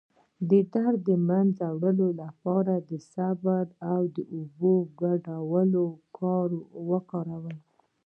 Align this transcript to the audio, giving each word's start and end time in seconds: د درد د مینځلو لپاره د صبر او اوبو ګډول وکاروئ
د 0.49 0.51
درد 0.73 0.99
د 1.07 1.09
مینځلو 1.27 2.07
لپاره 2.21 2.73
د 2.89 2.91
صبر 3.13 3.65
او 3.93 4.01
اوبو 4.37 4.73
ګډول 5.01 5.71
وکاروئ 6.89 7.57